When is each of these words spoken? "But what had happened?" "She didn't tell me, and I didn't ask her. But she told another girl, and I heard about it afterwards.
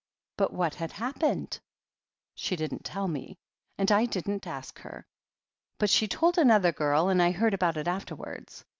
"But 0.35 0.51
what 0.51 0.73
had 0.73 0.93
happened?" 0.93 1.59
"She 2.33 2.55
didn't 2.55 2.83
tell 2.83 3.07
me, 3.07 3.37
and 3.77 3.91
I 3.91 4.07
didn't 4.07 4.47
ask 4.47 4.79
her. 4.79 5.05
But 5.77 5.91
she 5.91 6.07
told 6.07 6.39
another 6.39 6.71
girl, 6.71 7.07
and 7.07 7.21
I 7.21 7.29
heard 7.29 7.53
about 7.53 7.77
it 7.77 7.87
afterwards. 7.87 8.65